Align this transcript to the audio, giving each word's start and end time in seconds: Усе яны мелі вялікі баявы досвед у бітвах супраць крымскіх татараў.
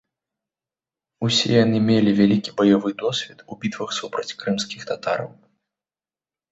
Усе 1.27 1.47
яны 1.63 1.77
мелі 1.89 2.15
вялікі 2.21 2.55
баявы 2.63 2.89
досвед 3.05 3.37
у 3.51 3.61
бітвах 3.67 3.89
супраць 4.01 4.31
крымскіх 4.43 4.81
татараў. 4.93 5.29